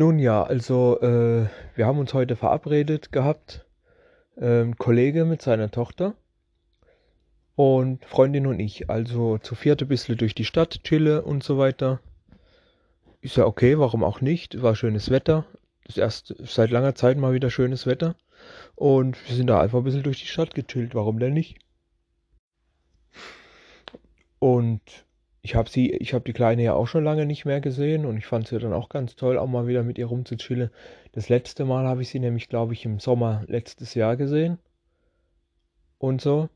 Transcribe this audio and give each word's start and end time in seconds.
Nun 0.00 0.18
ja, 0.18 0.42
also 0.42 0.98
äh, 1.02 1.46
wir 1.74 1.86
haben 1.86 1.98
uns 1.98 2.14
heute 2.14 2.34
verabredet 2.34 3.12
gehabt. 3.12 3.66
Äh, 4.36 4.62
ein 4.62 4.78
Kollege 4.78 5.26
mit 5.26 5.42
seiner 5.42 5.70
Tochter 5.70 6.14
und 7.54 8.02
Freundin 8.06 8.46
und 8.46 8.60
ich. 8.60 8.88
Also 8.88 9.36
zu 9.36 9.54
viert 9.54 9.82
ein 9.82 9.88
bisschen 9.88 10.16
durch 10.16 10.34
die 10.34 10.46
Stadt, 10.46 10.84
chille 10.84 11.20
und 11.20 11.44
so 11.44 11.58
weiter. 11.58 12.00
Ist 13.20 13.36
ja 13.36 13.44
okay, 13.44 13.78
warum 13.78 14.02
auch 14.02 14.22
nicht? 14.22 14.62
War 14.62 14.74
schönes 14.74 15.10
Wetter. 15.10 15.44
Das 15.84 15.98
erste 15.98 16.34
seit 16.46 16.70
langer 16.70 16.94
Zeit 16.94 17.18
mal 17.18 17.34
wieder 17.34 17.50
schönes 17.50 17.86
Wetter. 17.86 18.16
Und 18.76 19.18
wir 19.28 19.36
sind 19.36 19.48
da 19.48 19.60
einfach 19.60 19.80
ein 19.80 19.84
bisschen 19.84 20.02
durch 20.02 20.20
die 20.20 20.28
Stadt 20.28 20.54
gechillt. 20.54 20.94
Warum 20.94 21.18
denn 21.18 21.34
nicht? 21.34 21.58
Und 24.38 24.80
ich 25.42 25.54
habe 25.54 25.70
sie, 25.70 25.90
ich 25.92 26.12
habe 26.12 26.24
die 26.24 26.32
Kleine 26.32 26.62
ja 26.62 26.74
auch 26.74 26.86
schon 26.86 27.04
lange 27.04 27.24
nicht 27.24 27.44
mehr 27.44 27.60
gesehen 27.60 28.04
und 28.04 28.16
ich 28.18 28.26
fand 28.26 28.48
sie 28.48 28.58
dann 28.58 28.74
auch 28.74 28.88
ganz 28.88 29.16
toll, 29.16 29.38
auch 29.38 29.46
mal 29.46 29.66
wieder 29.66 29.82
mit 29.82 29.96
ihr 29.96 30.06
rumzuchillen. 30.06 30.70
Das 31.12 31.28
letzte 31.28 31.64
Mal 31.64 31.86
habe 31.86 32.02
ich 32.02 32.10
sie 32.10 32.20
nämlich, 32.20 32.48
glaube 32.48 32.74
ich, 32.74 32.84
im 32.84 33.00
Sommer 33.00 33.44
letztes 33.46 33.94
Jahr 33.94 34.16
gesehen. 34.16 34.58
Und 35.98 36.20
so. 36.20 36.48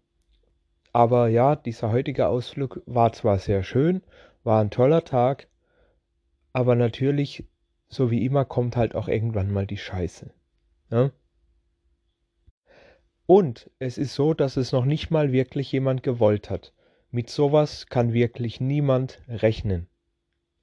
Aber 0.92 1.28
ja, 1.28 1.56
dieser 1.56 1.90
heutige 1.90 2.28
Ausflug 2.28 2.82
war 2.86 3.12
zwar 3.12 3.38
sehr 3.38 3.62
schön, 3.62 4.02
war 4.44 4.60
ein 4.60 4.70
toller 4.70 5.04
Tag, 5.04 5.48
aber 6.52 6.76
natürlich, 6.76 7.48
so 7.88 8.10
wie 8.10 8.24
immer, 8.24 8.44
kommt 8.44 8.76
halt 8.76 8.94
auch 8.94 9.08
irgendwann 9.08 9.50
mal 9.50 9.66
die 9.66 9.78
Scheiße. 9.78 10.30
Ja? 10.90 11.04
Ne? 11.04 11.12
Und 13.26 13.70
es 13.78 13.96
ist 13.96 14.14
so, 14.14 14.34
dass 14.34 14.58
es 14.58 14.72
noch 14.72 14.84
nicht 14.84 15.10
mal 15.10 15.32
wirklich 15.32 15.72
jemand 15.72 16.02
gewollt 16.02 16.50
hat. 16.50 16.74
Mit 17.14 17.30
sowas 17.30 17.86
kann 17.86 18.12
wirklich 18.12 18.60
niemand 18.60 19.22
rechnen. 19.28 19.86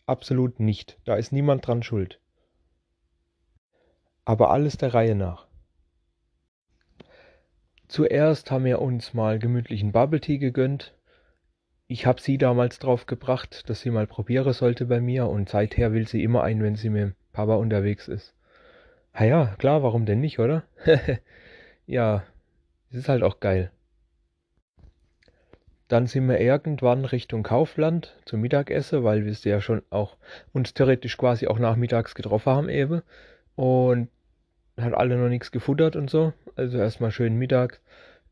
Absolut 0.06 0.60
nicht. 0.60 1.00
Da 1.06 1.16
ist 1.16 1.32
niemand 1.32 1.66
dran 1.66 1.82
schuld. 1.82 2.20
Aber 4.26 4.52
alles 4.52 4.76
der 4.76 4.94
Reihe 4.94 5.16
nach. 5.16 5.48
Zuerst 7.88 8.52
haben 8.52 8.66
wir 8.66 8.82
uns 8.82 9.14
mal 9.14 9.40
gemütlichen 9.40 9.94
Bubble 9.94 10.20
Tea 10.20 10.40
gegönnt. 10.40 10.94
Ich 11.88 12.06
habe 12.06 12.20
sie 12.20 12.38
damals 12.38 12.80
drauf 12.80 13.06
gebracht, 13.06 13.70
dass 13.70 13.80
sie 13.80 13.90
mal 13.90 14.06
probieren 14.06 14.52
sollte 14.52 14.88
bei 14.88 15.00
mir 15.00 15.28
und 15.28 15.48
seither 15.48 15.94
will 15.94 16.06
sie 16.06 16.22
immer 16.22 16.44
ein, 16.44 16.62
wenn 16.62 16.76
sie 16.76 16.90
mit 16.90 17.16
Papa 17.32 17.56
unterwegs 17.56 18.10
ist. 18.10 18.36
Ha 19.14 19.24
ja, 19.24 19.56
klar, 19.58 19.84
warum 19.84 20.06
denn 20.06 20.20
nicht, 20.20 20.38
oder? 20.38 20.64
ja, 21.86 22.26
es 22.90 22.98
ist 22.98 23.08
halt 23.08 23.24
auch 23.24 23.40
geil. 23.40 23.72
Dann 25.92 26.08
sind 26.08 26.30
wir 26.30 26.40
irgendwann 26.40 27.04
Richtung 27.04 27.44
Kaufland 27.44 28.16
zum 28.24 28.40
Mittagessen, 28.40 29.04
weil 29.04 29.26
wir 29.26 29.34
ja 29.34 29.60
schon 29.60 29.82
auch 29.90 30.16
uns 30.54 30.74
theoretisch 30.74 31.18
quasi 31.18 31.48
auch 31.48 31.60
nachmittags 31.60 32.16
getroffen 32.16 32.54
haben 32.54 32.70
eben. 32.70 33.02
Und 33.58 34.08
hat 34.80 34.94
alle 34.94 35.18
noch 35.18 35.28
nichts 35.28 35.52
gefuttert 35.52 35.98
und 35.98 36.10
so. 36.10 36.32
Also 36.56 36.78
erstmal 36.78 37.12
schön 37.12 37.38
Mittag, 37.38 37.82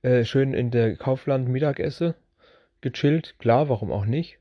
äh, 0.04 0.24
schön 0.24 0.54
in 0.54 0.72
der 0.72 0.96
Kaufland 0.96 1.50
Mittagessen 1.50 2.14
gechillt. 2.80 3.36
Klar, 3.40 3.68
warum 3.68 3.92
auch 3.92 4.06
nicht. 4.06 4.40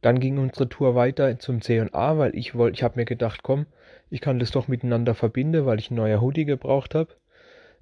Dann 0.00 0.20
ging 0.20 0.38
unsere 0.38 0.70
Tour 0.70 0.94
weiter 0.94 1.38
zum 1.38 1.60
C&A, 1.60 2.16
weil 2.16 2.34
ich 2.34 2.54
wollte, 2.54 2.76
ich 2.76 2.82
habe 2.82 2.98
mir 2.98 3.04
gedacht, 3.04 3.42
komm, 3.42 3.66
ich 4.08 4.22
kann 4.22 4.38
das 4.38 4.52
doch 4.52 4.68
miteinander 4.68 5.14
verbinden, 5.14 5.66
weil 5.66 5.78
ich 5.78 5.90
ein 5.90 5.96
neuer 5.96 6.22
Hoodie 6.22 6.46
gebraucht 6.46 6.94
habe 6.94 7.14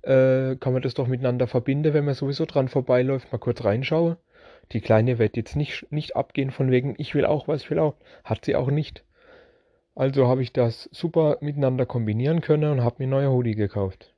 äh, 0.02 0.56
kann 0.56 0.72
man 0.72 0.82
das 0.82 0.94
doch 0.94 1.06
miteinander 1.06 1.46
verbinden, 1.46 1.94
wenn 1.94 2.04
man 2.04 2.14
sowieso 2.14 2.44
dran 2.44 2.68
vorbeiläuft, 2.68 3.32
mal 3.32 3.38
kurz 3.38 3.64
reinschaue. 3.64 4.16
Die 4.72 4.80
Kleine 4.80 5.18
wird 5.18 5.36
jetzt 5.36 5.56
nicht, 5.56 5.90
nicht 5.90 6.16
abgehen 6.16 6.50
von 6.50 6.70
wegen, 6.70 6.94
ich 6.98 7.14
will 7.14 7.24
auch 7.24 7.48
was, 7.48 7.62
ich 7.62 7.70
will 7.70 7.78
auch. 7.78 7.94
Hat 8.24 8.44
sie 8.44 8.56
auch 8.56 8.70
nicht. 8.70 9.04
Also 9.94 10.26
habe 10.26 10.42
ich 10.42 10.52
das 10.52 10.88
super 10.92 11.38
miteinander 11.40 11.84
kombinieren 11.84 12.40
können 12.40 12.72
und 12.72 12.84
habe 12.84 12.96
mir 12.98 13.08
neue 13.08 13.30
Hoodie 13.30 13.54
gekauft. 13.54 14.14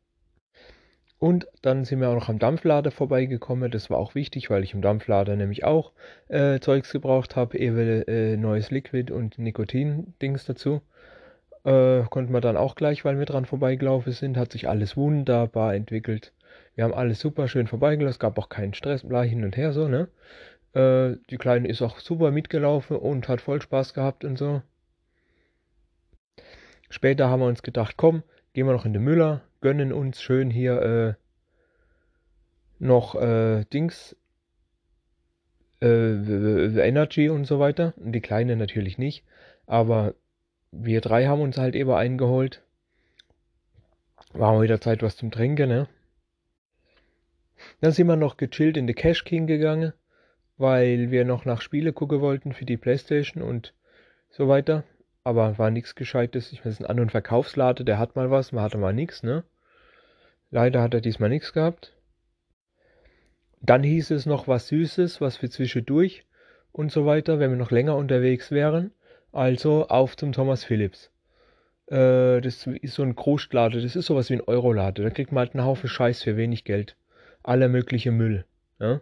Und 1.18 1.46
dann 1.62 1.84
sind 1.84 2.00
wir 2.00 2.10
auch 2.10 2.14
noch 2.14 2.28
am 2.28 2.38
Dampflader 2.38 2.90
vorbeigekommen. 2.90 3.70
Das 3.70 3.88
war 3.88 3.98
auch 3.98 4.14
wichtig, 4.14 4.50
weil 4.50 4.62
ich 4.62 4.74
im 4.74 4.82
Dampflader 4.82 5.36
nämlich 5.36 5.64
auch 5.64 5.92
äh, 6.28 6.60
Zeugs 6.60 6.92
gebraucht 6.92 7.34
habe. 7.34 7.58
Ewe 7.58 8.06
äh, 8.06 8.36
neues 8.36 8.70
Liquid 8.70 9.10
und 9.10 9.38
Nikotin-Dings 9.38 10.44
dazu. 10.44 10.82
Äh, 11.64 12.02
konnten 12.10 12.32
wir 12.32 12.40
dann 12.42 12.56
auch 12.56 12.74
gleich, 12.74 13.04
weil 13.04 13.18
wir 13.18 13.26
dran 13.26 13.46
vorbeigelaufen 13.46 14.12
sind, 14.12 14.36
hat 14.36 14.52
sich 14.52 14.68
alles 14.68 14.96
wunderbar 14.96 15.74
entwickelt. 15.74 16.32
Wir 16.74 16.84
haben 16.84 16.94
alles 16.94 17.20
super 17.20 17.48
schön 17.48 17.66
vorbeigelaufen, 17.66 18.10
es 18.10 18.18
gab 18.18 18.38
auch 18.38 18.48
keinen 18.48 18.74
Stress, 18.74 19.06
bla 19.06 19.22
hin 19.22 19.44
und 19.44 19.56
her 19.56 19.72
so, 19.72 19.88
ne? 19.88 20.08
Äh, 20.74 21.16
die 21.30 21.38
Kleine 21.38 21.68
ist 21.68 21.80
auch 21.82 22.00
super 22.00 22.30
mitgelaufen 22.30 22.96
und 22.96 23.28
hat 23.28 23.40
voll 23.40 23.62
Spaß 23.62 23.94
gehabt 23.94 24.24
und 24.24 24.36
so. 24.36 24.62
Später 26.90 27.28
haben 27.28 27.40
wir 27.40 27.46
uns 27.46 27.62
gedacht, 27.62 27.96
komm, 27.96 28.22
gehen 28.52 28.66
wir 28.66 28.72
noch 28.72 28.84
in 28.84 28.92
den 28.92 29.02
Müller, 29.02 29.40
gönnen 29.60 29.92
uns 29.92 30.20
schön 30.20 30.50
hier 30.50 30.82
äh, 30.82 31.14
noch 32.78 33.14
äh, 33.14 33.64
Dings, 33.72 34.16
äh, 35.80 36.86
Energy 36.86 37.30
und 37.30 37.46
so 37.46 37.58
weiter. 37.58 37.94
Und 37.96 38.12
die 38.12 38.20
Kleine 38.20 38.56
natürlich 38.56 38.98
nicht, 38.98 39.24
aber 39.66 40.14
wir 40.82 41.00
drei 41.00 41.26
haben 41.26 41.40
uns 41.40 41.58
halt 41.58 41.74
eben 41.74 41.90
eingeholt. 41.92 42.62
War 44.32 44.60
wieder 44.60 44.80
Zeit, 44.80 45.02
was 45.02 45.16
zum 45.16 45.30
Trinken, 45.30 45.68
ne? 45.68 45.88
Dann 47.80 47.92
sind 47.92 48.08
wir 48.08 48.16
noch 48.16 48.36
gechillt 48.36 48.76
in 48.76 48.86
the 48.86 48.94
Cash 48.94 49.24
King 49.24 49.46
gegangen, 49.46 49.92
weil 50.56 51.10
wir 51.10 51.24
noch 51.24 51.44
nach 51.44 51.60
Spiele 51.60 51.92
gucken 51.92 52.20
wollten 52.20 52.52
für 52.52 52.64
die 52.64 52.76
Playstation 52.76 53.42
und 53.42 53.74
so 54.30 54.48
weiter. 54.48 54.84
Aber 55.22 55.56
war 55.58 55.70
nichts 55.70 55.94
Gescheites. 55.94 56.52
Ich 56.52 56.66
weiß, 56.66 56.80
ein 56.80 56.86
An- 56.86 57.00
und 57.00 57.10
Verkaufslader, 57.10 57.84
der 57.84 57.98
hat 57.98 58.16
mal 58.16 58.30
was, 58.30 58.52
man 58.52 58.64
hatte 58.64 58.78
mal 58.78 58.92
nichts, 58.92 59.22
ne? 59.22 59.44
Leider 60.50 60.82
hat 60.82 60.94
er 60.94 61.00
diesmal 61.00 61.30
nichts 61.30 61.52
gehabt. 61.52 61.96
Dann 63.60 63.82
hieß 63.82 64.10
es 64.10 64.26
noch 64.26 64.46
was 64.46 64.68
Süßes, 64.68 65.20
was 65.20 65.38
für 65.38 65.48
zwischendurch 65.48 66.26
und 66.72 66.92
so 66.92 67.06
weiter, 67.06 67.38
wenn 67.38 67.50
wir 67.50 67.56
noch 67.56 67.70
länger 67.70 67.96
unterwegs 67.96 68.50
wären. 68.50 68.92
Also 69.34 69.88
auf 69.88 70.16
zum 70.16 70.30
Thomas 70.30 70.62
Phillips. 70.62 71.10
Äh, 71.88 72.40
das 72.40 72.68
ist 72.68 72.94
so 72.94 73.02
ein 73.02 73.16
Großlader, 73.16 73.80
das 73.80 73.96
ist 73.96 74.06
sowas 74.06 74.30
wie 74.30 74.34
ein 74.34 74.40
Eurolader. 74.40 75.02
Da 75.02 75.10
kriegt 75.10 75.32
man 75.32 75.40
halt 75.40 75.54
einen 75.54 75.66
Haufen 75.66 75.88
Scheiß 75.88 76.22
für 76.22 76.36
wenig 76.36 76.62
Geld. 76.62 76.96
Aller 77.42 77.66
mögliche 77.66 78.12
Müll. 78.12 78.44
Ja? 78.78 79.00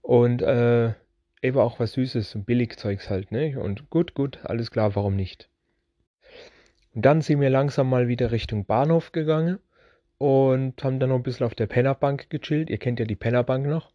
Und 0.00 0.42
äh, 0.42 0.94
eben 1.42 1.58
auch 1.58 1.78
was 1.78 1.92
Süßes, 1.92 2.34
und 2.34 2.44
Billigzeugs 2.44 3.08
halt, 3.08 3.30
ne? 3.30 3.56
Und 3.56 3.88
gut, 3.88 4.14
gut, 4.14 4.40
alles 4.42 4.72
klar, 4.72 4.96
warum 4.96 5.14
nicht? 5.14 5.48
Und 6.92 7.06
dann 7.06 7.20
sind 7.20 7.40
wir 7.40 7.50
langsam 7.50 7.88
mal 7.88 8.08
wieder 8.08 8.32
Richtung 8.32 8.64
Bahnhof 8.64 9.12
gegangen 9.12 9.60
und 10.18 10.82
haben 10.82 10.98
dann 10.98 11.10
noch 11.10 11.16
ein 11.16 11.22
bisschen 11.22 11.46
auf 11.46 11.54
der 11.54 11.68
Pennerbank 11.68 12.30
gechillt. 12.30 12.68
Ihr 12.68 12.78
kennt 12.78 12.98
ja 12.98 13.06
die 13.06 13.14
Pennerbank 13.14 13.64
noch. 13.64 13.92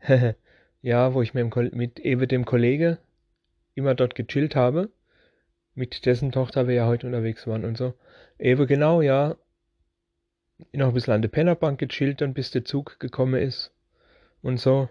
ja, 0.80 1.12
wo 1.12 1.20
ich 1.20 1.34
mit, 1.34 1.54
dem, 1.54 1.70
mit 1.76 2.00
eben 2.00 2.26
dem 2.26 2.46
Kollege 2.46 2.96
immer 3.76 3.94
dort 3.94 4.14
gechillt 4.14 4.56
habe. 4.56 4.90
Mit 5.74 6.06
dessen 6.06 6.32
Tochter 6.32 6.66
wir 6.66 6.74
ja 6.74 6.86
heute 6.86 7.06
unterwegs 7.06 7.46
waren 7.46 7.64
und 7.64 7.76
so. 7.76 7.94
Eben 8.38 8.66
genau, 8.66 9.02
ja. 9.02 9.36
Noch 10.72 10.88
ein 10.88 10.94
bisschen 10.94 11.12
an 11.12 11.22
der 11.22 11.28
Pennerbank 11.28 11.78
gechillt, 11.78 12.22
dann 12.22 12.34
bis 12.34 12.50
der 12.50 12.64
Zug 12.64 12.98
gekommen 12.98 13.40
ist. 13.40 13.72
Und 14.42 14.58
so. 14.58 14.88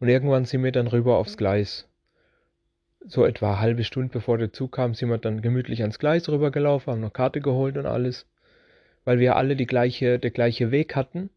Und 0.00 0.08
irgendwann 0.08 0.46
sind 0.46 0.64
wir 0.64 0.72
dann 0.72 0.86
rüber 0.86 1.18
aufs 1.18 1.36
Gleis. 1.36 1.86
So 3.04 3.26
etwa 3.26 3.60
halbe 3.60 3.84
Stunde 3.84 4.12
bevor 4.12 4.38
der 4.38 4.52
Zug 4.52 4.72
kam, 4.72 4.94
sind 4.94 5.10
wir 5.10 5.18
dann 5.18 5.42
gemütlich 5.42 5.82
ans 5.82 5.98
Gleis 5.98 6.28
rübergelaufen, 6.28 6.92
haben 6.92 7.00
noch 7.00 7.12
Karte 7.12 7.40
geholt 7.40 7.76
und 7.76 7.86
alles. 7.86 8.26
Weil 9.04 9.18
wir 9.18 9.36
alle 9.36 9.56
die 9.56 9.66
gleiche, 9.66 10.18
der 10.18 10.30
gleiche 10.30 10.70
Weg 10.70 10.96
hatten. 10.96 11.30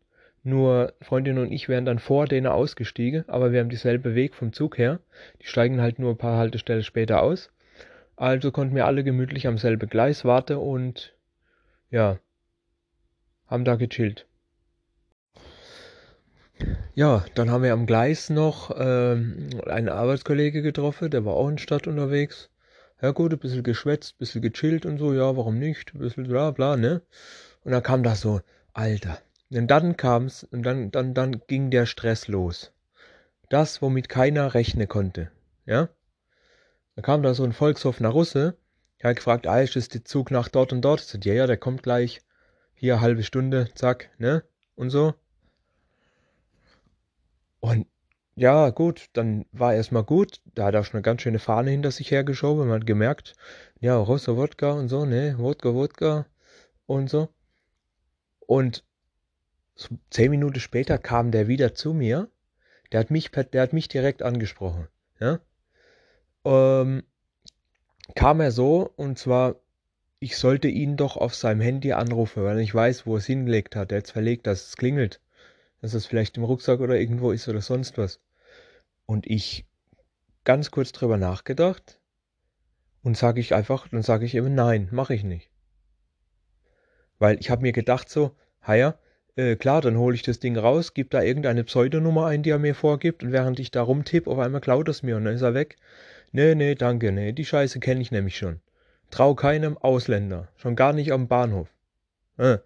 Nur 0.45 0.93
Freundin 1.01 1.39
und 1.39 1.51
ich 1.51 1.67
wären 1.69 1.85
dann 1.85 1.97
vor 1.97 2.27
denen 2.27 2.45
ausgestiegen, 2.45 3.27
aber 3.27 3.51
wir 3.51 3.61
haben 3.61 3.69
dieselbe 3.69 4.13
Weg 4.13 4.35
vom 4.35 4.53
Zug 4.53 4.77
her. 4.77 4.99
Die 5.41 5.47
steigen 5.47 5.81
halt 5.81 5.97
nur 5.97 6.11
ein 6.11 6.19
paar 6.19 6.37
Haltestellen 6.37 6.83
später 6.83 7.23
aus. 7.23 7.49
Also 8.15 8.51
konnten 8.51 8.75
wir 8.75 8.85
alle 8.85 9.03
gemütlich 9.03 9.47
am 9.47 9.57
selben 9.57 9.89
Gleis 9.89 10.23
warten 10.23 10.57
und 10.57 11.15
ja, 11.89 12.19
haben 13.47 13.65
da 13.65 13.75
gechillt. 13.75 14.27
Ja, 16.93 17.25
dann 17.33 17.49
haben 17.49 17.63
wir 17.63 17.73
am 17.73 17.87
Gleis 17.87 18.29
noch 18.29 18.69
ähm, 18.77 19.49
einen 19.65 19.89
Arbeitskollege 19.89 20.61
getroffen, 20.61 21.09
der 21.09 21.25
war 21.25 21.33
auch 21.33 21.49
in 21.49 21.57
Stadt 21.57 21.87
unterwegs. 21.87 22.51
Ja 23.01 23.09
gut, 23.11 23.33
ein 23.33 23.39
bisschen 23.39 23.63
geschwätzt, 23.63 24.13
ein 24.13 24.19
bisschen 24.19 24.41
gechillt 24.43 24.85
und 24.85 24.99
so, 24.99 25.11
ja, 25.11 25.35
warum 25.35 25.57
nicht? 25.57 25.95
Ein 25.95 26.01
bisschen 26.01 26.27
bla 26.27 26.51
bla, 26.51 26.77
ne? 26.77 27.01
Und 27.63 27.71
dann 27.71 27.81
kam 27.81 28.03
da 28.03 28.13
so, 28.13 28.41
Alter, 28.73 29.17
und 29.51 29.67
dann 29.67 29.97
kam's, 29.97 30.43
und 30.43 30.63
dann, 30.63 30.91
dann, 30.91 31.13
dann 31.13 31.41
ging 31.47 31.71
der 31.71 31.85
Stress 31.85 32.27
los. 32.27 32.71
Das, 33.49 33.81
womit 33.81 34.09
keiner 34.09 34.53
rechnen 34.53 34.87
konnte. 34.87 35.31
Ja? 35.65 35.89
Da 36.95 37.01
kam 37.01 37.23
da 37.23 37.33
so 37.33 37.43
ein 37.43 37.53
Volkshoffener 37.53 38.09
Russe, 38.09 38.57
der 39.01 39.09
hat 39.09 39.17
gefragt, 39.17 39.47
ah, 39.47 39.61
ist 39.61 39.93
der 39.93 40.05
Zug 40.05 40.31
nach 40.31 40.47
dort 40.47 40.73
und 40.73 40.81
dort? 40.81 41.13
Ich 41.13 41.25
ja, 41.25 41.33
ja, 41.33 41.47
der 41.47 41.57
kommt 41.57 41.83
gleich. 41.83 42.21
Hier, 42.73 43.01
halbe 43.01 43.23
Stunde, 43.23 43.69
zack, 43.75 44.09
ne? 44.17 44.43
Und 44.75 44.89
so. 44.89 45.13
Und 47.59 47.87
ja, 48.35 48.69
gut, 48.69 49.09
dann 49.13 49.45
war 49.51 49.73
erstmal 49.73 50.03
gut. 50.03 50.41
Da 50.55 50.65
hat 50.65 50.75
er 50.75 50.83
schon 50.83 50.95
eine 50.95 51.01
ganz 51.03 51.21
schöne 51.21 51.39
Fahne 51.39 51.71
hinter 51.71 51.91
sich 51.91 52.11
hergeschoben. 52.11 52.67
Man 52.67 52.81
hat 52.81 52.87
gemerkt, 52.87 53.33
ja, 53.79 53.97
Rosso 53.97 54.37
Wodka 54.37 54.71
und 54.71 54.89
so, 54.89 55.05
ne, 55.05 55.35
Wodka, 55.37 55.73
Wodka 55.73 56.25
und 56.85 57.09
so. 57.09 57.29
Und 58.39 58.84
so 59.75 59.97
zehn 60.09 60.31
Minuten 60.31 60.59
später 60.59 60.97
kam 60.97 61.31
der 61.31 61.47
wieder 61.47 61.73
zu 61.73 61.93
mir. 61.93 62.29
Der 62.91 63.01
hat 63.01 63.11
mich, 63.11 63.31
der 63.31 63.61
hat 63.61 63.73
mich 63.73 63.87
direkt 63.87 64.23
angesprochen. 64.23 64.87
Ja? 65.19 65.39
Ähm, 66.45 67.03
kam 68.15 68.39
er 68.39 68.51
so, 68.51 68.91
und 68.95 69.19
zwar, 69.19 69.55
ich 70.19 70.37
sollte 70.37 70.69
ihn 70.69 70.95
doch 70.95 71.17
auf 71.17 71.35
seinem 71.35 71.61
Handy 71.61 71.91
anrufen, 71.91 72.43
weil 72.43 72.59
ich 72.59 72.73
weiß, 72.73 73.05
wo 73.05 73.15
er 73.15 73.17
es 73.17 73.25
hingelegt 73.25 73.75
hat. 73.75 73.91
Er 73.91 73.97
hat 73.97 74.05
es 74.05 74.11
verlegt, 74.11 74.47
dass 74.47 74.67
es 74.67 74.77
klingelt. 74.77 75.21
Dass 75.81 75.93
es 75.93 76.05
vielleicht 76.05 76.37
im 76.37 76.43
Rucksack 76.43 76.79
oder 76.79 76.97
irgendwo 76.97 77.31
ist 77.31 77.47
oder 77.47 77.61
sonst 77.61 77.97
was. 77.97 78.21
Und 79.05 79.27
ich 79.27 79.65
ganz 80.45 80.71
kurz 80.71 80.91
drüber 80.93 81.17
nachgedacht 81.17 81.99
und 83.03 83.17
sage 83.17 83.41
ich 83.41 83.53
einfach, 83.53 83.87
dann 83.89 84.03
sage 84.03 84.25
ich 84.25 84.35
eben 84.35 84.55
nein, 84.55 84.87
mache 84.91 85.13
ich 85.13 85.23
nicht. 85.23 85.49
Weil 87.19 87.39
ich 87.39 87.49
habe 87.49 87.61
mir 87.61 87.71
gedacht 87.71 88.09
so, 88.09 88.35
ja, 88.67 88.97
äh, 89.35 89.55
klar, 89.55 89.81
dann 89.81 89.97
hole 89.97 90.15
ich 90.15 90.21
das 90.21 90.39
Ding 90.39 90.57
raus, 90.57 90.93
gebe 90.93 91.09
da 91.09 91.21
irgendeine 91.21 91.63
Pseudonummer 91.63 92.27
ein, 92.27 92.43
die 92.43 92.51
er 92.51 92.59
mir 92.59 92.75
vorgibt 92.75 93.23
und 93.23 93.31
während 93.31 93.59
ich 93.59 93.71
da 93.71 93.81
rumtippe, 93.81 94.29
auf 94.29 94.39
einmal 94.39 94.61
klaut 94.61 94.87
es 94.89 95.03
mir 95.03 95.17
und 95.17 95.25
dann 95.25 95.35
ist 95.35 95.41
er 95.41 95.53
weg. 95.53 95.77
Nee, 96.31 96.55
nee, 96.55 96.75
danke, 96.75 97.11
nee, 97.11 97.31
die 97.31 97.45
Scheiße 97.45 97.79
kenne 97.79 98.01
ich 98.01 98.11
nämlich 98.11 98.37
schon. 98.37 98.59
Trau 99.11 99.35
keinem 99.35 99.77
Ausländer, 99.77 100.47
schon 100.57 100.75
gar 100.75 100.93
nicht 100.93 101.11
am 101.11 101.27
Bahnhof. 101.27 101.69
Äh. 102.37 102.57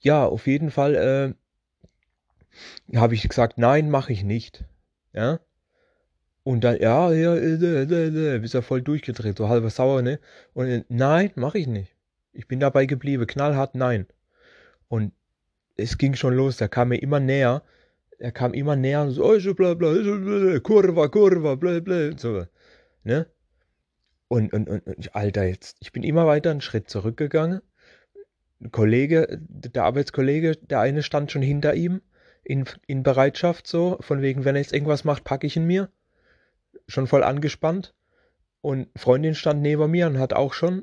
Ja, 0.00 0.24
auf 0.26 0.46
jeden 0.46 0.70
Fall 0.70 1.34
äh, 2.92 2.96
habe 2.96 3.14
ich 3.14 3.28
gesagt, 3.28 3.58
nein, 3.58 3.90
mache 3.90 4.12
ich 4.12 4.22
nicht. 4.22 4.64
Ja. 5.12 5.40
Und 6.44 6.62
dann, 6.62 6.76
ja, 6.80 7.12
ja, 7.12 7.34
äh, 7.34 7.54
äh, 7.54 8.34
äh, 8.34 8.38
bist 8.38 8.54
ja 8.54 8.62
voll 8.62 8.80
durchgedreht, 8.82 9.36
so 9.36 9.48
halber 9.48 9.70
sauer, 9.70 10.02
ne? 10.02 10.20
Und 10.54 10.68
äh, 10.68 10.84
nein, 10.88 11.32
mache 11.34 11.58
ich 11.58 11.66
nicht. 11.66 11.96
Ich 12.32 12.46
bin 12.46 12.60
dabei 12.60 12.86
geblieben, 12.86 13.26
knallhart 13.26 13.74
nein. 13.74 14.06
Und 14.88 15.12
es 15.76 15.98
ging 15.98 16.14
schon 16.14 16.34
los, 16.34 16.56
der 16.56 16.68
kam 16.68 16.88
mir 16.88 17.02
immer 17.02 17.20
näher. 17.20 17.62
Er 18.18 18.32
kam 18.32 18.54
immer 18.54 18.76
näher 18.76 19.02
und 19.02 19.10
so, 19.10 19.54
bla, 19.54 19.74
bla, 19.74 19.92
bla, 19.92 20.58
Kurva, 20.60 21.08
Kurva, 21.08 21.54
bla, 21.54 21.80
bla, 21.80 22.16
so, 22.16 22.46
ne? 23.04 23.26
Und, 24.28 24.52
und, 24.52 24.68
und, 24.68 24.86
und, 24.86 25.14
Alter, 25.14 25.44
jetzt, 25.44 25.76
ich 25.80 25.92
bin 25.92 26.02
immer 26.02 26.26
weiter 26.26 26.50
einen 26.50 26.60
Schritt 26.60 26.88
zurückgegangen. 26.88 27.60
Ein 28.60 28.72
Kollege, 28.72 29.38
der 29.40 29.84
Arbeitskollege, 29.84 30.56
der 30.56 30.80
eine 30.80 31.02
stand 31.02 31.30
schon 31.30 31.42
hinter 31.42 31.74
ihm 31.74 32.00
in, 32.42 32.64
in 32.86 33.02
Bereitschaft, 33.02 33.66
so, 33.66 33.98
von 34.00 34.22
wegen, 34.22 34.44
wenn 34.44 34.56
er 34.56 34.62
jetzt 34.62 34.72
irgendwas 34.72 35.04
macht, 35.04 35.24
packe 35.24 35.46
ich 35.46 35.56
ihn 35.56 35.66
mir. 35.66 35.90
Schon 36.88 37.06
voll 37.06 37.22
angespannt. 37.22 37.94
Und 38.62 38.88
Freundin 38.96 39.34
stand 39.34 39.62
neben 39.62 39.90
mir 39.90 40.06
und 40.06 40.18
hat 40.18 40.32
auch 40.32 40.54
schon 40.54 40.82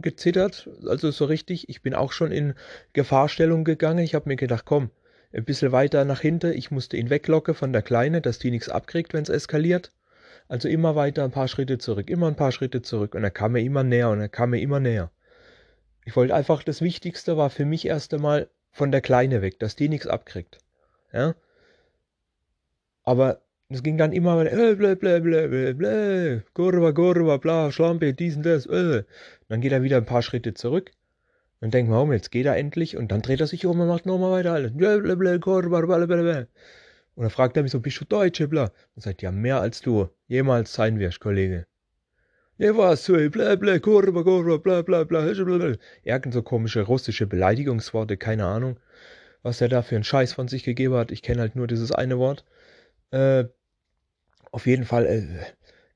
gezittert, 0.00 0.68
also 0.86 1.10
so 1.10 1.24
richtig. 1.24 1.68
Ich 1.68 1.82
bin 1.82 1.94
auch 1.94 2.12
schon 2.12 2.32
in 2.32 2.54
Gefahrstellung 2.92 3.64
gegangen. 3.64 4.04
Ich 4.04 4.14
habe 4.14 4.28
mir 4.28 4.36
gedacht, 4.36 4.64
komm, 4.64 4.90
ein 5.32 5.44
bisschen 5.44 5.72
weiter 5.72 6.04
nach 6.04 6.20
hinten. 6.20 6.52
Ich 6.52 6.70
musste 6.70 6.96
ihn 6.96 7.10
weglocken 7.10 7.54
von 7.54 7.72
der 7.72 7.82
Kleine, 7.82 8.20
dass 8.20 8.38
die 8.38 8.50
nichts 8.50 8.68
abkriegt, 8.68 9.12
wenn 9.12 9.22
es 9.22 9.28
eskaliert. 9.28 9.92
Also 10.48 10.68
immer 10.68 10.96
weiter 10.96 11.24
ein 11.24 11.30
paar 11.30 11.48
Schritte 11.48 11.78
zurück, 11.78 12.10
immer 12.10 12.26
ein 12.26 12.36
paar 12.36 12.52
Schritte 12.52 12.82
zurück. 12.82 13.14
Und 13.14 13.22
er 13.22 13.30
kam 13.30 13.52
mir 13.52 13.60
immer 13.60 13.84
näher 13.84 14.10
und 14.10 14.20
er 14.20 14.28
kam 14.28 14.50
mir 14.50 14.60
immer 14.60 14.80
näher. 14.80 15.10
Ich 16.04 16.16
wollte 16.16 16.34
einfach, 16.34 16.62
das 16.62 16.80
Wichtigste 16.80 17.36
war 17.36 17.50
für 17.50 17.64
mich 17.64 17.86
erst 17.86 18.14
einmal 18.14 18.48
von 18.72 18.90
der 18.90 19.00
Kleine 19.00 19.42
weg, 19.42 19.58
dass 19.60 19.76
die 19.76 19.88
nichts 19.88 20.06
abkriegt. 20.06 20.58
Ja? 21.12 21.34
Aber 23.04 23.42
es 23.68 23.82
ging 23.84 23.98
dann 23.98 24.12
immer, 24.12 24.44
äh, 24.44 24.74
blä, 24.74 24.96
blä, 24.96 25.20
blä, 25.20 25.46
blä, 25.46 25.72
blä, 25.74 26.42
Kurva, 26.54 26.92
Kurva, 26.92 27.36
bla, 27.36 27.70
Schlampe, 27.70 28.12
dies 28.12 28.36
und 28.36 28.44
das, 28.44 28.66
äh. 28.66 29.04
Dann 29.50 29.60
geht 29.60 29.72
er 29.72 29.82
wieder 29.82 29.96
ein 29.96 30.04
paar 30.04 30.22
Schritte 30.22 30.54
zurück. 30.54 30.92
Dann 31.58 31.72
denkt 31.72 31.90
man, 31.90 32.08
oh, 32.08 32.12
jetzt 32.12 32.30
geht 32.30 32.46
er 32.46 32.56
endlich. 32.56 32.96
Und 32.96 33.10
dann 33.10 33.20
dreht 33.20 33.40
er 33.40 33.48
sich 33.48 33.66
um 33.66 33.80
und 33.80 33.88
macht 33.88 34.06
nochmal 34.06 34.30
weiter. 34.30 34.52
Alles. 34.52 34.70
Und 34.70 34.80
dann 37.16 37.30
fragt 37.30 37.56
er 37.56 37.64
mich 37.64 37.72
so, 37.72 37.80
bist 37.80 38.00
du 38.00 38.04
Deutsche, 38.04 38.46
bla? 38.46 38.70
Und 38.94 39.02
sagt, 39.02 39.22
ja, 39.22 39.32
mehr 39.32 39.60
als 39.60 39.80
du 39.80 40.08
jemals 40.28 40.72
sein 40.72 41.00
wirst, 41.00 41.18
Kollege. 41.18 41.66
Ja, 42.58 42.76
was, 42.76 43.04
so, 43.04 43.14
blä, 43.14 43.56
blä, 43.56 43.80
Kurva, 43.80 44.22
Kurva, 44.22 44.58
bla, 44.58 44.82
bla, 44.82 45.02
bla, 45.02 45.24
bla. 45.24 46.30
So 46.30 46.42
komische 46.42 46.82
russische 46.82 47.26
Beleidigungsworte, 47.26 48.16
keine 48.16 48.46
Ahnung, 48.46 48.78
was 49.42 49.60
er 49.60 49.68
da 49.68 49.82
für 49.82 49.96
einen 49.96 50.04
Scheiß 50.04 50.32
von 50.32 50.46
sich 50.46 50.62
gegeben 50.62 50.94
hat. 50.94 51.10
Ich 51.10 51.22
kenne 51.22 51.40
halt 51.40 51.56
nur 51.56 51.66
dieses 51.66 51.90
eine 51.90 52.18
Wort. 52.18 52.44
Äh, 53.10 53.46
auf 54.52 54.66
jeden 54.66 54.84
Fall, 54.84 55.06
äh, 55.06 55.26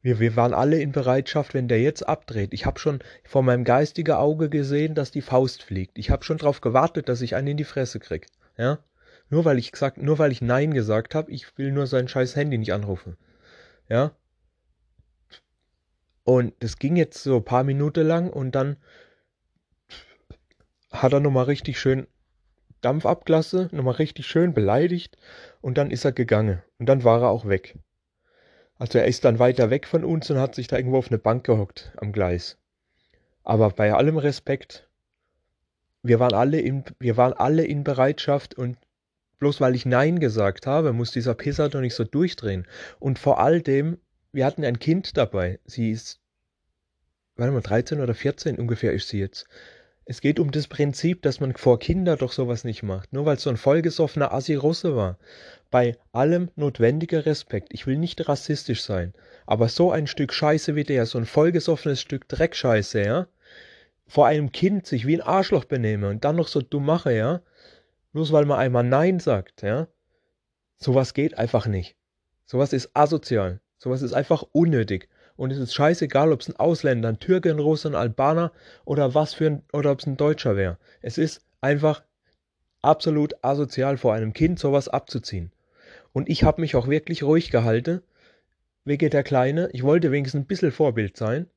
wir, 0.05 0.21
wir 0.21 0.37
waren 0.37 0.53
alle 0.53 0.83
in 0.83 0.93
Bereitschaft, 0.93 1.55
wenn 1.55 1.67
der 1.67 1.81
jetzt 1.81 2.07
abdreht. 2.07 2.53
Ich 2.53 2.67
habe 2.67 2.79
schon 2.79 2.99
vor 3.25 3.43
meinem 3.43 3.65
geistigen 3.65 4.13
Auge 4.13 4.51
gesehen, 4.51 4.95
dass 4.95 5.11
die 5.11 5.23
Faust 5.23 5.63
fliegt. 5.63 5.97
Ich 5.97 6.11
habe 6.11 6.23
schon 6.25 6.37
darauf 6.37 6.61
gewartet, 6.61 7.09
dass 7.09 7.23
ich 7.23 7.35
einen 7.35 7.49
in 7.49 7.57
die 7.57 7.65
Fresse 7.65 8.01
krieg. 8.01 8.27
Ja? 8.59 8.81
Nur 9.31 9.47
weil 9.47 9.59
ich 9.59 9.73
gesagt, 9.73 9.97
nur 9.97 10.19
weil 10.19 10.31
ich 10.31 10.43
Nein 10.43 10.75
gesagt 10.75 11.15
habe, 11.15 11.31
ich 11.31 11.57
will 11.57 11.73
nur 11.73 11.87
sein 11.87 12.07
scheiß 12.07 12.37
Handy 12.37 12.59
nicht 12.59 12.75
anrufen. 12.75 13.17
Ja? 13.89 14.13
Und 16.23 16.53
das 16.61 16.79
ging 16.79 16.97
jetzt 16.97 17.23
so 17.23 17.37
ein 17.37 17.45
paar 17.45 17.65
Minuten 17.65 18.07
lang 18.07 18.29
und 18.29 18.55
dann 18.55 18.77
hat 20.91 21.15
er 21.15 21.21
nochmal 21.21 21.47
richtig 21.47 21.81
schön 21.81 22.07
Dampf 22.83 23.07
abgelassen, 23.07 23.71
nochmal 23.73 23.95
richtig 23.95 24.27
schön 24.27 24.53
beleidigt 24.53 25.17
und 25.63 25.79
dann 25.79 25.91
ist 25.91 26.05
er 26.05 26.13
gegangen. 26.13 26.63
Und 26.79 26.91
dann 26.91 27.05
war 27.05 27.23
er 27.23 27.31
auch 27.31 27.47
weg. 27.47 27.79
Also 28.79 28.99
er 28.99 29.07
ist 29.07 29.25
dann 29.25 29.39
weiter 29.39 29.71
weg 29.71 29.87
von 29.87 30.05
uns 30.05 30.31
und 30.31 30.39
hat 30.39 30.55
sich 30.55 30.67
da 30.67 30.77
irgendwo 30.77 30.99
auf 30.99 31.09
eine 31.09 31.19
Bank 31.19 31.45
gehockt 31.45 31.93
am 31.97 32.13
Gleis. 32.13 32.59
Aber 33.43 33.71
bei 33.71 33.93
allem 33.93 34.17
Respekt, 34.17 34.89
wir 36.03 36.19
waren 36.19 36.35
alle 36.35 36.61
in, 36.61 36.85
wir 36.99 37.17
waren 37.17 37.33
alle 37.33 37.65
in 37.65 37.85
Bereitschaft 37.85 38.55
und 38.55 38.77
bloß 39.39 39.61
weil 39.61 39.75
ich 39.75 39.87
Nein 39.87 40.21
gesagt 40.21 40.67
habe, 40.67 40.93
muss 40.93 41.13
dieser 41.13 41.35
Pisser 41.35 41.69
doch 41.69 41.81
nicht 41.81 41.95
so 41.95 42.05
durchdrehen. 42.05 42.67
Und 42.99 43.19
vor 43.19 43.39
all 43.41 43.61
dem, 43.61 43.99
wir 44.33 44.47
hatten 44.47 44.65
ein 44.65 44.79
Kind 44.79 45.17
dabei. 45.17 45.61
Sie 45.65 45.91
ist, 45.91 46.21
warte 47.37 47.53
mal, 47.53 47.61
13 47.61 48.01
oder 48.01 48.15
14 48.15 48.59
ungefähr 48.59 48.93
ist 48.93 49.09
sie 49.09 49.19
jetzt. 49.19 49.47
Es 50.07 50.21
geht 50.21 50.39
um 50.39 50.51
das 50.51 50.69
Prinzip, 50.69 51.23
dass 51.23 51.41
man 51.41 51.55
vor 51.57 51.79
Kindern 51.79 52.19
doch 52.19 52.33
sowas 52.33 52.65
nicht 52.65 52.83
macht, 52.83 53.13
nur 53.13 53.25
weil 53.25 53.37
es 53.37 53.43
so 53.43 53.51
ein 53.51 53.57
vollgesoffener 53.57 54.33
Assi-Russe 54.33 54.97
war. 54.97 55.19
Bei 55.75 55.99
allem 56.13 56.53
notwendiger 56.55 57.27
Respekt. 57.27 57.71
Ich 57.73 57.85
will 57.89 57.99
nicht 57.99 58.29
rassistisch 58.29 58.85
sein, 58.85 59.13
aber 59.45 59.69
so 59.69 59.91
ein 59.91 60.07
Stück 60.07 60.33
Scheiße 60.33 60.77
wie 60.77 60.85
der, 60.85 61.05
so 61.05 61.19
ein 61.19 61.27
vollgesoffenes 61.27 62.01
Stück 62.01 62.29
Dreckscheiße, 62.29 63.03
ja, 63.03 63.27
vor 64.07 64.29
einem 64.29 64.53
Kind 64.53 64.87
sich 64.87 65.05
wie 65.05 65.17
ein 65.17 65.21
Arschloch 65.21 65.65
benehme 65.65 66.11
und 66.11 66.25
dann 66.25 66.37
noch 66.37 66.47
so 66.47 66.63
dumm 66.63 66.87
mache, 66.87 67.13
ja, 67.13 67.41
bloß 68.13 68.31
weil 68.31 68.45
man 68.45 68.61
einmal 68.61 68.85
Nein 68.85 69.19
sagt, 69.19 69.63
ja, 69.63 69.89
sowas 70.77 71.13
geht 71.13 71.39
einfach 71.39 71.67
nicht. 71.67 71.97
Sowas 72.47 72.73
ist 72.73 72.91
asozial. 72.95 73.61
Sowas 73.77 74.03
ist 74.03 74.13
einfach 74.13 74.45
unnötig. 74.53 75.09
Und 75.35 75.51
es 75.51 75.59
ist 75.59 75.75
scheißegal, 75.75 76.31
ob 76.31 76.41
es 76.41 76.49
ein 76.49 76.55
Ausländer, 76.55 77.09
ein 77.09 77.19
Türke, 77.19 77.51
ein 77.51 77.59
Russe, 77.59 77.89
ein 77.89 77.97
Albaner 77.97 78.53
oder 78.85 79.17
was 79.17 79.35
für 79.35 79.47
ein, 79.47 79.63
oder 79.73 79.91
ob 79.91 79.99
es 79.99 80.07
ein 80.07 80.17
Deutscher 80.17 80.55
wäre. 80.55 80.79
Es 81.03 81.19
ist 81.19 81.41
einfach 81.61 82.05
absolut 82.81 83.35
asozial, 83.43 83.97
vor 83.97 84.15
einem 84.15 84.33
Kind 84.33 84.61
sowas 84.61 84.87
abzuziehen. 84.87 85.51
Und 86.15 86.31
ich 86.31 86.45
habe 86.45 86.63
mich 86.63 86.75
auch 86.77 86.89
wirklich 86.89 87.23
ruhig 87.23 87.51
gehalten, 87.51 88.01
wegen 88.87 89.11
der 89.11 89.23
Kleine. 89.23 89.69
Ich 89.73 89.83
wollte 89.83 90.11
wenigstens 90.11 90.43
ein 90.43 90.47
bisschen 90.47 90.73
Vorbild 90.73 91.19
sein. 91.19 91.51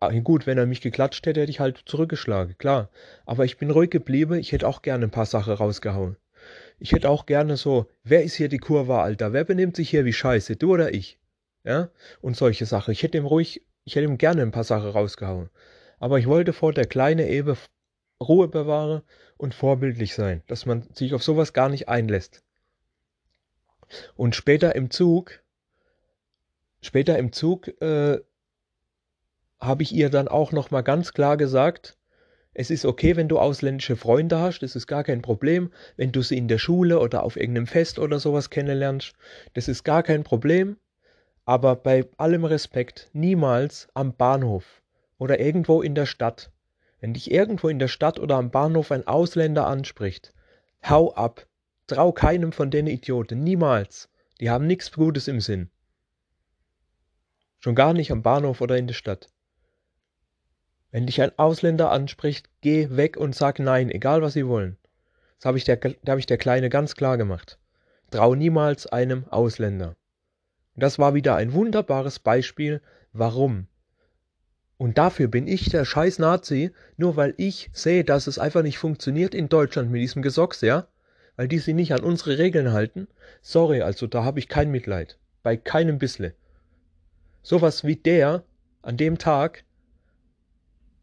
Ah, 0.00 0.10
gut, 0.20 0.46
wenn 0.46 0.58
er 0.58 0.66
mich 0.66 0.80
geklatscht 0.80 1.26
hätte, 1.26 1.40
hätte 1.40 1.50
ich 1.50 1.58
halt 1.58 1.82
zurückgeschlagen, 1.86 2.56
klar. 2.58 2.90
Aber 3.26 3.44
ich 3.44 3.58
bin 3.58 3.72
ruhig 3.72 3.90
geblieben, 3.90 4.38
ich 4.38 4.52
hätte 4.52 4.68
auch 4.68 4.82
gerne 4.82 5.06
ein 5.06 5.10
paar 5.10 5.26
Sachen 5.26 5.54
rausgehauen. 5.54 6.16
Ich 6.78 6.92
hätte 6.92 7.10
auch 7.10 7.26
gerne 7.26 7.56
so, 7.56 7.90
wer 8.04 8.22
ist 8.22 8.34
hier 8.34 8.48
die 8.48 8.58
Kurve, 8.58 9.00
Alter? 9.00 9.32
Wer 9.32 9.44
benimmt 9.44 9.74
sich 9.74 9.90
hier 9.90 10.04
wie 10.04 10.12
Scheiße, 10.12 10.56
du 10.56 10.72
oder 10.72 10.94
ich? 10.94 11.18
ja, 11.64 11.90
und 12.20 12.36
solche 12.36 12.66
Sachen. 12.66 12.92
Ich 12.92 13.02
hätte 13.02 13.18
ihm 13.18 13.26
ruhig, 13.26 13.62
ich 13.84 13.96
hätte 13.96 14.06
ihm 14.06 14.18
gerne 14.18 14.42
ein 14.42 14.50
paar 14.50 14.64
Sachen 14.64 14.90
rausgehauen. 14.90 15.50
Aber 15.98 16.18
ich 16.18 16.26
wollte 16.26 16.52
vor 16.52 16.72
der 16.72 16.86
kleine 16.86 17.28
Ewe 17.28 17.56
Ruhe 18.22 18.48
bewahren 18.48 19.02
und 19.38 19.54
vorbildlich 19.54 20.14
sein, 20.14 20.42
dass 20.46 20.66
man 20.66 20.82
sich 20.94 21.14
auf 21.14 21.22
sowas 21.22 21.52
gar 21.52 21.68
nicht 21.68 21.88
einlässt. 21.88 22.42
Und 24.16 24.34
später 24.34 24.74
im 24.74 24.90
Zug, 24.90 25.42
später 26.80 27.18
im 27.18 27.32
Zug, 27.32 27.68
äh, 27.80 28.20
habe 29.60 29.82
ich 29.82 29.92
ihr 29.92 30.10
dann 30.10 30.28
auch 30.28 30.52
noch 30.52 30.70
mal 30.70 30.82
ganz 30.82 31.12
klar 31.12 31.36
gesagt, 31.36 31.96
es 32.52 32.70
ist 32.70 32.84
okay, 32.84 33.16
wenn 33.16 33.28
du 33.28 33.38
ausländische 33.38 33.96
Freunde 33.96 34.40
hast, 34.40 34.60
das 34.60 34.74
ist 34.74 34.86
gar 34.86 35.04
kein 35.04 35.22
Problem, 35.22 35.70
wenn 35.96 36.12
du 36.12 36.22
sie 36.22 36.36
in 36.36 36.48
der 36.48 36.58
Schule 36.58 36.98
oder 36.98 37.22
auf 37.22 37.36
irgendeinem 37.36 37.66
Fest 37.66 37.98
oder 37.98 38.18
sowas 38.18 38.50
kennenlernst, 38.50 39.12
das 39.54 39.68
ist 39.68 39.84
gar 39.84 40.02
kein 40.02 40.24
Problem, 40.24 40.76
aber 41.44 41.76
bei 41.76 42.08
allem 42.16 42.44
Respekt 42.44 43.08
niemals 43.12 43.88
am 43.94 44.16
Bahnhof 44.16 44.82
oder 45.18 45.38
irgendwo 45.38 45.82
in 45.82 45.94
der 45.94 46.06
Stadt. 46.06 46.50
Wenn 47.00 47.14
dich 47.14 47.30
irgendwo 47.30 47.68
in 47.68 47.78
der 47.78 47.88
Stadt 47.88 48.18
oder 48.18 48.36
am 48.36 48.50
Bahnhof 48.50 48.90
ein 48.90 49.06
Ausländer 49.06 49.66
anspricht, 49.66 50.34
hau 50.88 51.14
ab, 51.14 51.46
trau 51.90 52.12
keinem 52.12 52.52
von 52.52 52.70
den 52.70 52.86
Idioten, 52.86 53.42
niemals. 53.42 54.08
Die 54.40 54.50
haben 54.50 54.66
nichts 54.66 54.90
Gutes 54.92 55.28
im 55.28 55.40
Sinn. 55.40 55.70
Schon 57.58 57.74
gar 57.74 57.92
nicht 57.92 58.10
am 58.10 58.22
Bahnhof 58.22 58.60
oder 58.60 58.78
in 58.78 58.86
der 58.86 58.94
Stadt. 58.94 59.28
Wenn 60.90 61.06
dich 61.06 61.20
ein 61.20 61.38
Ausländer 61.38 61.90
anspricht, 61.90 62.48
geh 62.62 62.88
weg 62.90 63.16
und 63.16 63.34
sag 63.34 63.58
nein, 63.58 63.90
egal 63.90 64.22
was 64.22 64.32
sie 64.32 64.46
wollen. 64.46 64.78
Das 65.38 65.46
habe 65.46 65.58
ich, 65.58 65.64
der, 65.64 65.78
hab 65.78 66.18
ich 66.18 66.26
der 66.26 66.38
Kleine 66.38 66.68
ganz 66.68 66.94
klar 66.94 67.16
gemacht. 67.16 67.58
Trau 68.10 68.34
niemals 68.34 68.86
einem 68.86 69.28
Ausländer. 69.28 69.96
Und 70.74 70.82
das 70.82 70.98
war 70.98 71.14
wieder 71.14 71.36
ein 71.36 71.52
wunderbares 71.52 72.18
Beispiel, 72.18 72.80
warum. 73.12 73.66
Und 74.78 74.96
dafür 74.96 75.28
bin 75.28 75.46
ich 75.46 75.68
der 75.68 75.84
scheiß 75.84 76.18
Nazi, 76.18 76.72
nur 76.96 77.16
weil 77.16 77.34
ich 77.36 77.70
sehe, 77.72 78.04
dass 78.04 78.26
es 78.26 78.38
einfach 78.38 78.62
nicht 78.62 78.78
funktioniert 78.78 79.34
in 79.34 79.48
Deutschland 79.48 79.90
mit 79.90 80.00
diesem 80.00 80.22
Gesocks, 80.22 80.62
ja? 80.62 80.88
Weil 81.40 81.48
die 81.48 81.58
sich 81.58 81.74
nicht 81.74 81.94
an 81.94 82.04
unsere 82.04 82.36
Regeln 82.36 82.70
halten. 82.70 83.08
Sorry, 83.40 83.80
also 83.80 84.06
da 84.06 84.24
habe 84.24 84.38
ich 84.38 84.46
kein 84.46 84.70
Mitleid. 84.70 85.18
Bei 85.42 85.56
keinem 85.56 85.98
bissle. 85.98 86.34
Sowas 87.40 87.82
wie 87.82 87.96
der 87.96 88.44
an 88.82 88.98
dem 88.98 89.16
Tag, 89.16 89.64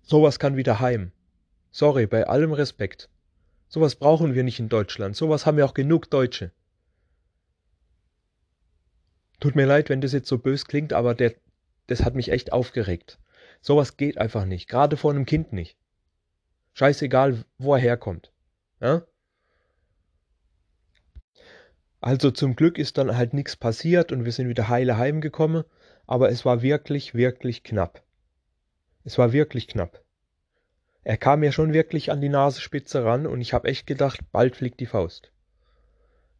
sowas 0.04 0.38
kann 0.38 0.56
wieder 0.56 0.80
heim. 0.80 1.12
Sorry, 1.72 2.06
bei 2.06 2.28
allem 2.28 2.54
Respekt. 2.54 3.10
Sowas 3.68 3.96
brauchen 3.96 4.36
wir 4.36 4.44
nicht 4.44 4.60
in 4.60 4.70
Deutschland. 4.70 5.16
Sowas 5.16 5.48
haben 5.48 5.58
wir 5.58 5.66
auch 5.66 5.74
genug 5.74 6.08
Deutsche. 6.12 6.52
Tut 9.40 9.56
mir 9.56 9.66
leid, 9.66 9.90
wenn 9.90 10.02
das 10.02 10.14
jetzt 10.14 10.28
so 10.28 10.38
bös 10.38 10.66
klingt, 10.66 10.94
aber 10.94 11.16
der, 11.16 11.34
das 11.88 12.06
hat 12.06 12.14
mich 12.14 12.30
echt 12.30 12.54
aufgeregt. 12.54 13.18
Sowas 13.60 13.98
geht 13.98 14.20
einfach 14.20 14.46
nicht, 14.46 14.70
gerade 14.70 14.98
vor 14.98 15.10
einem 15.10 15.26
Kind 15.26 15.52
nicht. 15.52 15.80
Scheißegal, 16.74 17.44
wo 17.58 17.74
er 17.74 17.82
herkommt. 17.82 18.32
Ja? 18.80 19.02
Also 22.00 22.32
zum 22.32 22.56
Glück 22.56 22.78
ist 22.78 22.98
dann 22.98 23.18
halt 23.18 23.34
nichts 23.34 23.56
passiert 23.56 24.12
und 24.12 24.24
wir 24.24 24.32
sind 24.32 24.50
wieder 24.50 24.70
heile 24.70 24.98
heimgekommen, 24.98 25.64
aber 26.06 26.30
es 26.30 26.46
war 26.46 26.62
wirklich, 26.62 27.16
wirklich 27.16 27.64
knapp. 27.64 28.04
Es 29.04 29.18
war 29.18 29.34
wirklich 29.34 29.68
knapp. 29.68 30.04
Er 31.04 31.18
kam 31.18 31.40
mir 31.40 31.52
schon 31.52 31.74
wirklich 31.74 32.12
an 32.12 32.22
die 32.22 32.30
Nasenspitze 32.30 33.04
ran 33.04 33.26
und 33.26 33.42
ich 33.42 33.54
habe 33.54 33.68
echt 33.68 33.88
gedacht, 33.88 34.20
bald 34.32 34.56
fliegt 34.56 34.80
die 34.80 34.86
Faust. 34.86 35.32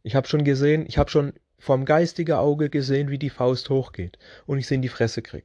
Ich 0.02 0.14
habe 0.14 0.28
schon 0.28 0.44
gesehen, 0.44 0.84
ich 0.86 0.98
habe 0.98 1.10
schon 1.10 1.32
vom 1.58 1.84
geistigen 1.84 2.36
Auge 2.36 2.70
gesehen, 2.70 3.10
wie 3.10 3.18
die 3.18 3.30
Faust 3.30 3.68
hochgeht 3.68 4.18
und 4.46 4.58
ich 4.58 4.66
sie 4.66 4.76
in 4.76 4.82
die 4.82 4.88
Fresse 4.88 5.22
krieg. 5.22 5.44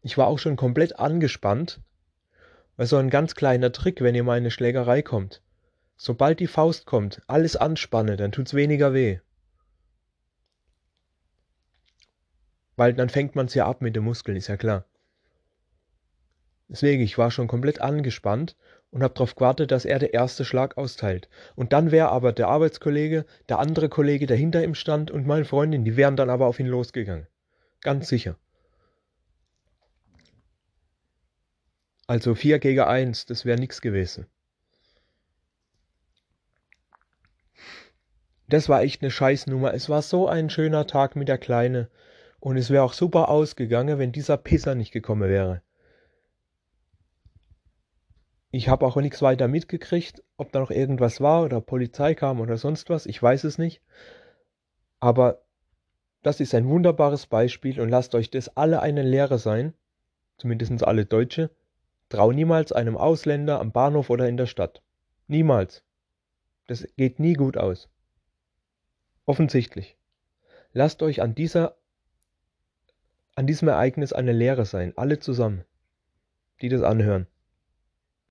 Ich 0.00 0.16
war 0.16 0.26
auch 0.26 0.38
schon 0.38 0.56
komplett 0.56 0.98
angespannt, 0.98 1.80
weil 2.76 2.86
so 2.86 2.96
ein 2.96 3.10
ganz 3.10 3.34
kleiner 3.34 3.72
Trick, 3.72 4.00
wenn 4.00 4.14
ihr 4.14 4.24
mal 4.24 4.38
in 4.38 4.44
eine 4.44 4.50
Schlägerei 4.50 5.02
kommt. 5.02 5.42
Sobald 6.04 6.40
die 6.40 6.48
Faust 6.48 6.84
kommt, 6.84 7.22
alles 7.28 7.54
anspanne, 7.54 8.16
dann 8.16 8.32
tut's 8.32 8.54
weniger 8.54 8.92
weh. 8.92 9.20
Weil 12.74 12.92
dann 12.92 13.08
fängt 13.08 13.36
man's 13.36 13.54
ja 13.54 13.66
ab 13.68 13.82
mit 13.82 13.94
den 13.94 14.02
Muskeln, 14.02 14.36
ist 14.36 14.48
ja 14.48 14.56
klar. 14.56 14.84
Deswegen, 16.66 17.04
ich 17.04 17.18
war 17.18 17.30
schon 17.30 17.46
komplett 17.46 17.80
angespannt 17.80 18.56
und 18.90 19.04
habe 19.04 19.14
darauf 19.14 19.36
gewartet, 19.36 19.70
dass 19.70 19.84
er 19.84 20.00
der 20.00 20.12
erste 20.12 20.44
Schlag 20.44 20.76
austeilt. 20.76 21.28
Und 21.54 21.72
dann 21.72 21.92
wäre 21.92 22.08
aber 22.08 22.32
der 22.32 22.48
Arbeitskollege, 22.48 23.24
der 23.48 23.60
andere 23.60 23.88
Kollege, 23.88 24.26
der 24.26 24.36
hinter 24.36 24.64
ihm 24.64 24.74
stand 24.74 25.12
und 25.12 25.28
meine 25.28 25.44
Freundin, 25.44 25.84
die 25.84 25.96
wären 25.96 26.16
dann 26.16 26.30
aber 26.30 26.48
auf 26.48 26.58
ihn 26.58 26.66
losgegangen. 26.66 27.28
Ganz 27.80 28.08
sicher. 28.08 28.36
Also 32.08 32.34
4 32.34 32.58
gegen 32.58 32.80
1, 32.80 33.26
das 33.26 33.44
wäre 33.44 33.60
nichts 33.60 33.80
gewesen. 33.80 34.26
Das 38.52 38.68
war 38.68 38.82
echt 38.82 39.00
eine 39.00 39.10
Scheißnummer. 39.10 39.72
Es 39.72 39.88
war 39.88 40.02
so 40.02 40.28
ein 40.28 40.50
schöner 40.50 40.86
Tag 40.86 41.16
mit 41.16 41.26
der 41.26 41.38
Kleine. 41.38 41.88
Und 42.38 42.58
es 42.58 42.68
wäre 42.68 42.82
auch 42.82 42.92
super 42.92 43.30
ausgegangen, 43.30 43.98
wenn 43.98 44.12
dieser 44.12 44.36
Pisser 44.36 44.74
nicht 44.74 44.92
gekommen 44.92 45.30
wäre. 45.30 45.62
Ich 48.50 48.68
habe 48.68 48.84
auch 48.84 48.96
nichts 48.96 49.22
weiter 49.22 49.48
mitgekriegt, 49.48 50.22
ob 50.36 50.52
da 50.52 50.60
noch 50.60 50.70
irgendwas 50.70 51.22
war 51.22 51.44
oder 51.44 51.62
Polizei 51.62 52.14
kam 52.14 52.40
oder 52.40 52.58
sonst 52.58 52.90
was. 52.90 53.06
Ich 53.06 53.22
weiß 53.22 53.44
es 53.44 53.56
nicht. 53.56 53.80
Aber 55.00 55.40
das 56.22 56.38
ist 56.38 56.54
ein 56.54 56.68
wunderbares 56.68 57.28
Beispiel 57.28 57.80
und 57.80 57.88
lasst 57.88 58.14
euch 58.14 58.28
das 58.28 58.54
alle 58.54 58.82
eine 58.82 59.02
Lehre 59.02 59.38
sein, 59.38 59.72
zumindest 60.36 60.84
alle 60.84 61.06
Deutsche. 61.06 61.48
Trau 62.10 62.32
niemals 62.32 62.70
einem 62.70 62.98
Ausländer 62.98 63.60
am 63.60 63.72
Bahnhof 63.72 64.10
oder 64.10 64.28
in 64.28 64.36
der 64.36 64.44
Stadt. 64.44 64.82
Niemals. 65.26 65.84
Das 66.66 66.86
geht 66.98 67.18
nie 67.18 67.32
gut 67.32 67.56
aus. 67.56 67.88
Offensichtlich. 69.26 69.96
Lasst 70.72 71.02
euch 71.02 71.22
an 71.22 71.34
dieser 71.34 71.76
an 73.34 73.46
diesem 73.46 73.68
Ereignis 73.68 74.12
eine 74.12 74.32
Lehre 74.32 74.66
sein, 74.66 74.92
alle 74.96 75.18
zusammen, 75.18 75.64
die 76.60 76.68
das 76.68 76.82
anhören. 76.82 77.26